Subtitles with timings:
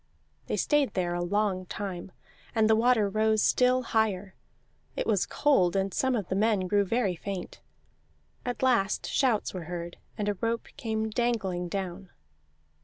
[0.47, 2.11] They stayed there a long time,
[2.55, 4.33] and the water rose still higher;
[4.95, 7.61] it was cold, and some of the men grew very faint.
[8.43, 12.09] At last shouts were heard, and a rope came dangling down.